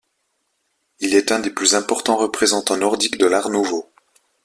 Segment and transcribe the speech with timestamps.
[0.99, 3.87] Il est un des plus importants représentants nordiques de l'Art nouveau.